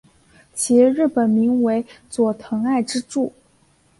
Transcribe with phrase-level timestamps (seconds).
[0.55, 3.31] 其日本名为佐藤爱之助。